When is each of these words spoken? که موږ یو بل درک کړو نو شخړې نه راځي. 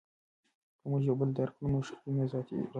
که 0.81 0.85
موږ 0.89 1.01
یو 1.09 1.15
بل 1.19 1.29
درک 1.37 1.53
کړو 1.57 1.67
نو 1.71 1.79
شخړې 1.87 2.11
نه 2.17 2.23
راځي. 2.31 2.59